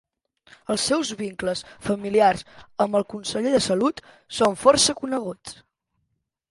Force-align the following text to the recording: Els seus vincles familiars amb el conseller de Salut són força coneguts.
Els 0.75 0.85
seus 0.91 1.11
vincles 1.19 1.61
familiars 1.89 2.43
amb 2.87 2.99
el 3.01 3.07
conseller 3.15 3.55
de 3.59 3.61
Salut 3.69 4.03
són 4.41 4.61
força 4.67 4.99
coneguts. 5.05 5.57